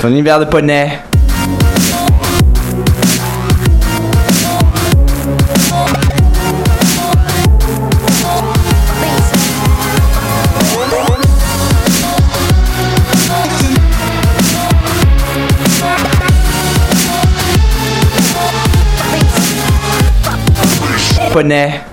Ton 0.00 0.16
hiver 0.16 0.38
de 0.40 0.46
poney. 0.46 0.98
Poney. 21.32 21.89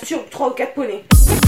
Masturbe 0.00 0.30
3 0.30 0.40
ou 0.40 0.54
4 0.54 0.74
poneys. 0.74 1.47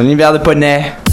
Ton 0.00 0.08
hiver 0.08 0.32
de 0.32 0.38
poney. 0.38 1.09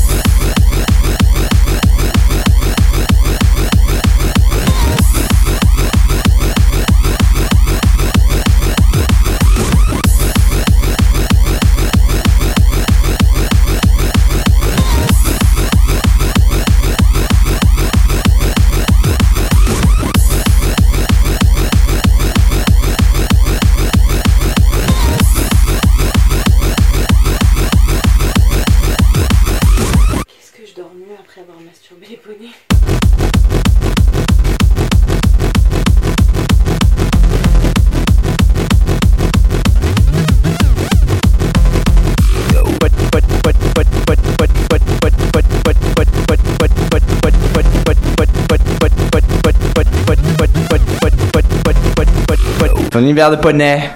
Ton 52.98 53.06
hiver 53.06 53.30
de 53.30 53.38
poney. 53.38 53.92